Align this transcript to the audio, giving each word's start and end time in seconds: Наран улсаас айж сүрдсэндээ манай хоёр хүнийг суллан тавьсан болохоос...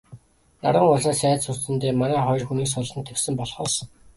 Наран 0.61 0.85
улсаас 0.93 1.21
айж 1.29 1.39
сүрдсэндээ 1.43 1.93
манай 1.97 2.21
хоёр 2.25 2.43
хүнийг 2.45 2.69
суллан 2.71 3.03
тавьсан 3.05 3.33
болохоос... 3.37 3.75